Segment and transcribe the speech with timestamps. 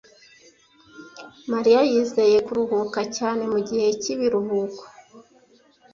[1.51, 4.83] Mariya yizeye kuruhuka cyane mugihe cyibiruhuko.